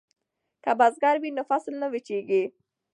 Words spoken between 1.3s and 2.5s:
نو فصل نه وچېږي.